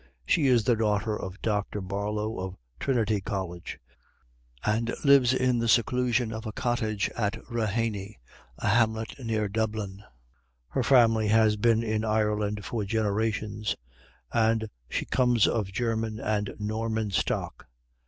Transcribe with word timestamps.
She 0.25 0.47
is 0.47 0.63
the 0.63 0.75
daughter 0.75 1.15
of 1.15 1.39
Dr. 1.43 1.79
Barlow 1.79 2.39
of 2.39 2.55
Trinity 2.79 3.21
College, 3.21 3.77
and 4.65 4.95
lives 5.03 5.31
in 5.31 5.59
the 5.59 5.67
seclusion 5.67 6.33
of 6.33 6.47
a 6.47 6.51
collage 6.51 7.11
at 7.15 7.35
Raheny, 7.51 8.15
a 8.57 8.67
hamlet 8.69 9.13
near 9.23 9.47
Dublin. 9.47 10.03
Her 10.69 10.81
family 10.81 11.27
has 11.27 11.55
been 11.55 11.83
in 11.83 12.03
Ireland 12.03 12.65
for 12.65 12.83
generations, 12.83 13.75
and 14.33 14.71
she 14.89 15.05
comes 15.05 15.45
of 15.47 15.71
German 15.71 16.19
and 16.19 16.55
Norman 16.57 17.11
stock. 17.11 17.67